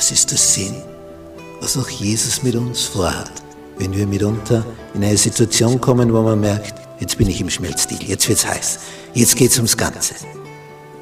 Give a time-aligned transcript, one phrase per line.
[0.00, 0.82] Das ist der Sinn,
[1.60, 3.30] was auch Jesus mit uns vorhat,
[3.76, 4.64] wenn wir mitunter
[4.94, 8.78] in eine Situation kommen, wo man merkt, jetzt bin ich im Schmelzstil, jetzt wird's heiß,
[9.12, 10.14] jetzt geht's ums Ganze.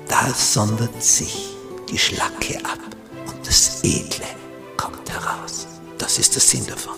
[0.08, 1.50] Da sondert sich
[1.88, 2.80] die Schlacke ab
[3.28, 4.26] und das Edle
[4.76, 5.68] kommt heraus.
[5.96, 6.96] Das ist der Sinn davon.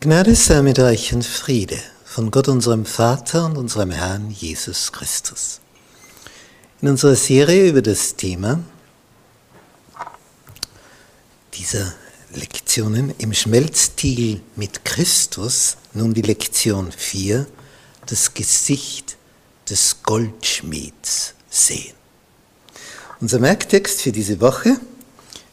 [0.00, 5.60] Gnade sei mit euch und Friede von Gott unserem Vater und unserem Herrn Jesus Christus.
[6.80, 8.62] In unserer Serie über das Thema
[11.54, 11.92] dieser
[12.34, 17.48] Lektionen im Schmelztiegel mit Christus, nun die Lektion 4,
[18.06, 19.16] das Gesicht
[19.68, 21.94] des Goldschmieds sehen.
[23.20, 24.76] Unser Merktext für diese Woche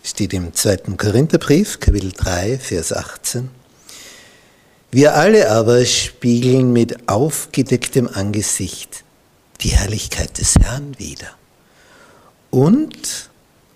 [0.04, 0.78] steht im 2.
[0.96, 3.50] Korintherbrief, Kapitel 3, Vers 18.
[4.92, 9.05] Wir alle aber spiegeln mit aufgedecktem Angesicht
[9.62, 11.30] die Herrlichkeit des Herrn wider.
[12.52, 13.30] Und,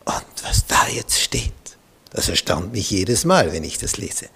[0.05, 1.53] und was da jetzt steht,
[2.11, 4.27] das erstaunt mich jedes Mal, wenn ich das lese.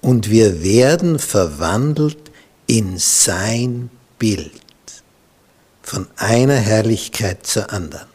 [0.00, 2.30] Und wir werden verwandelt
[2.66, 4.52] in sein Bild,
[5.82, 8.08] von einer Herrlichkeit zur anderen.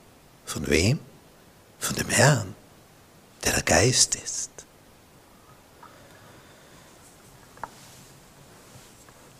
[0.45, 0.99] Von wem?
[1.79, 2.55] Von dem Herrn,
[3.43, 4.49] der der Geist ist.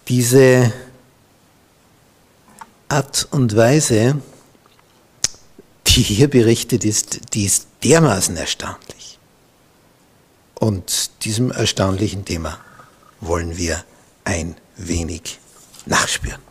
[0.08, 0.72] Diese
[2.88, 4.22] Art und Weise,
[5.88, 9.20] die hier berichtet ist, die ist dermaßen erstaunlich.
[10.56, 12.60] Und diesem erstaunlichen Thema
[13.22, 13.84] wollen wir
[14.24, 15.40] ein wenig
[15.86, 16.42] nachspüren.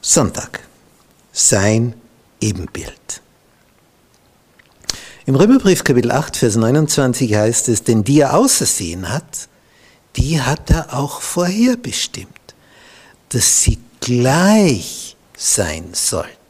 [0.00, 0.60] Sonntag,
[1.32, 1.94] sein
[2.40, 3.22] Ebenbild.
[5.24, 9.48] Im Römerbrief Kapitel 8, Vers 29 heißt es, denn die er ausersehen hat,
[10.16, 12.42] die hat er auch vorherbestimmt
[13.32, 16.42] dass sie gleich sein sollten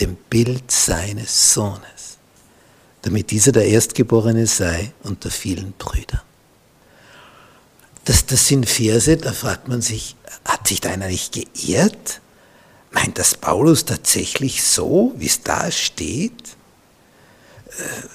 [0.00, 2.18] dem Bild seines Sohnes,
[3.02, 6.20] damit dieser der Erstgeborene sei unter vielen Brüdern.
[8.04, 12.20] Das, das sind Verse, da fragt man sich, hat sich da einer nicht geirrt?
[12.90, 16.56] Meint das Paulus tatsächlich so, wie es da steht?
[17.78, 18.08] Äh,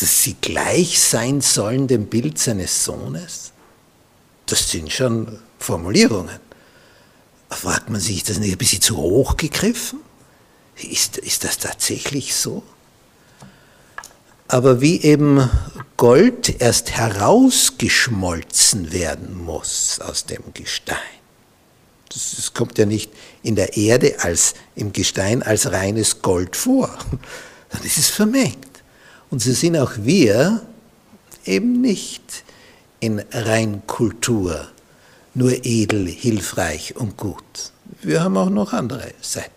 [0.00, 3.52] dass sie gleich sein sollen dem Bild seines Sohnes?
[4.46, 6.40] Das sind schon Formulierungen
[7.50, 9.98] fragt man sich, ist das nicht ein bisschen zu hoch gegriffen?
[10.76, 12.62] Ist, ist das tatsächlich so?
[14.48, 15.50] Aber wie eben
[15.96, 20.96] Gold erst herausgeschmolzen werden muss aus dem Gestein.
[22.08, 23.12] Das, das, kommt ja nicht
[23.42, 26.98] in der Erde als im Gestein als reines Gold vor.
[27.70, 28.66] Dann ist es vermengt.
[29.30, 30.66] Und so sind auch wir
[31.44, 32.42] eben nicht
[32.98, 34.68] in Reinkultur
[35.34, 37.72] nur edel, hilfreich und gut.
[38.02, 39.50] Wir haben auch noch andere Seiten.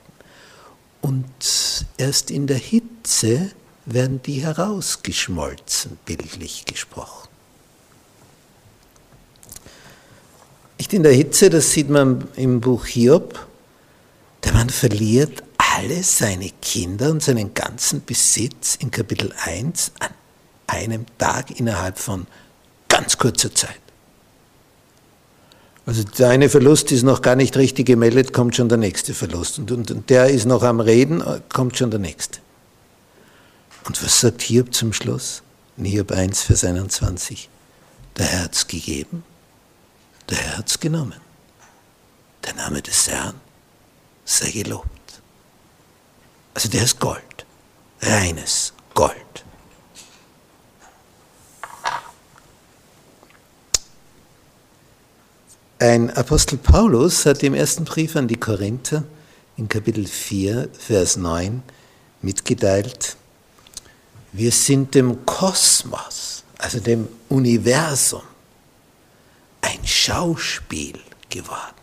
[1.01, 3.51] Und erst in der Hitze
[3.85, 7.27] werden die herausgeschmolzen, bildlich gesprochen.
[10.77, 13.47] Nicht in der Hitze, das sieht man im Buch Hiob,
[14.43, 20.11] der Mann verliert alle seine Kinder und seinen ganzen Besitz in Kapitel 1 an
[20.67, 22.27] einem Tag innerhalb von
[22.87, 23.82] ganz kurzer Zeit.
[25.85, 29.59] Also der eine Verlust ist noch gar nicht richtig gemeldet, kommt schon der nächste Verlust.
[29.59, 32.39] Und, und, und der ist noch am Reden, kommt schon der nächste.
[33.85, 35.43] Und was sagt Hiob zum Schluss?
[35.75, 37.49] In Hiob 1, Vers 21.
[38.17, 39.23] Der Herr hat's gegeben,
[40.29, 41.19] der Herr hat's genommen.
[42.45, 43.35] Der Name des Herrn
[44.23, 44.87] sei gelobt.
[46.53, 47.45] Also der ist Gold,
[48.01, 49.43] reines Gold.
[55.83, 59.03] Ein Apostel Paulus hat im ersten Brief an die Korinther
[59.57, 61.61] in Kapitel 4, Vers 9
[62.21, 63.17] mitgeteilt,
[64.31, 68.21] wir sind dem Kosmos, also dem Universum,
[69.59, 70.97] ein Schauspiel
[71.29, 71.75] geworden.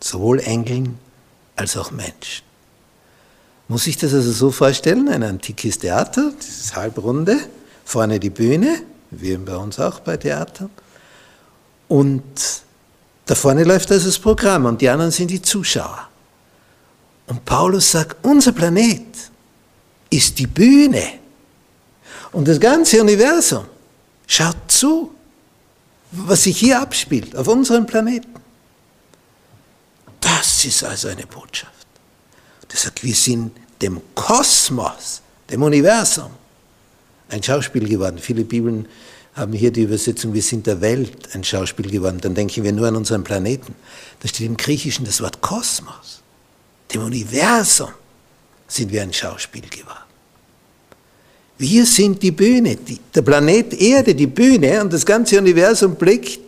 [0.00, 0.98] Sowohl Engeln
[1.56, 2.46] als auch Menschen.
[3.68, 5.10] Muss ich das also so vorstellen?
[5.10, 7.40] Ein antikes Theater, dieses halbrunde,
[7.84, 10.70] vorne die Bühne, wie bei uns auch bei Theatern,
[11.94, 12.24] und
[13.24, 16.08] da vorne läuft also das Programm und die anderen sind die Zuschauer.
[17.28, 19.06] Und Paulus sagt, unser Planet
[20.10, 21.20] ist die Bühne.
[22.32, 23.66] Und das ganze Universum
[24.26, 25.14] schaut zu,
[26.10, 28.34] was sich hier abspielt, auf unserem Planeten.
[30.20, 31.86] Das ist also eine Botschaft.
[32.66, 36.32] Das sagt, wir sind dem Kosmos, dem Universum,
[37.28, 38.18] ein Schauspiel geworden.
[38.18, 38.88] Viele Bibeln
[39.34, 42.18] haben hier die Übersetzung, wir sind der Welt ein Schauspiel geworden.
[42.20, 43.74] Dann denken wir nur an unseren Planeten.
[44.20, 46.22] Da steht im Griechischen das Wort Kosmos.
[46.92, 47.90] Dem Universum
[48.68, 49.98] sind wir ein Schauspiel geworden.
[51.58, 56.40] Wir sind die Bühne, die, der Planet Erde, die Bühne und das ganze Universum blickt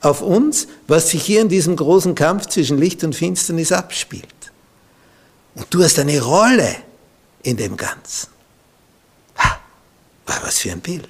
[0.00, 4.26] auf uns, was sich hier in diesem großen Kampf zwischen Licht und Finsternis abspielt.
[5.54, 6.76] Und du hast eine Rolle
[7.42, 8.28] in dem Ganzen.
[9.36, 9.58] Ha,
[10.26, 11.08] was für ein Bild.